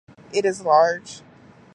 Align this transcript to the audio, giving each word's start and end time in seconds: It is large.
It 0.33 0.45
is 0.45 0.61
large. 0.63 1.21